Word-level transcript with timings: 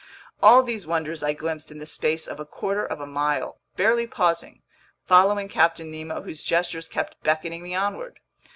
All 0.41 0.63
these 0.63 0.87
wonders 0.87 1.21
I 1.21 1.33
glimpsed 1.33 1.71
in 1.71 1.77
the 1.77 1.85
space 1.85 2.25
of 2.25 2.39
a 2.39 2.43
quarter 2.45 2.83
of 2.83 2.99
a 2.99 3.05
mile, 3.05 3.59
barely 3.75 4.07
pausing, 4.07 4.63
following 5.05 5.47
Captain 5.47 5.91
Nemo 5.91 6.23
whose 6.23 6.41
gestures 6.41 6.87
kept 6.87 7.21
beckoning 7.21 7.61
me 7.61 7.75
onward. 7.75 8.19